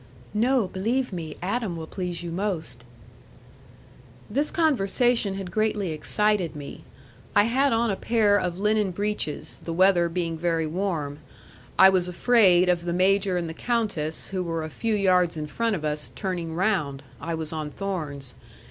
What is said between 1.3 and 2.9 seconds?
Adam will please you most."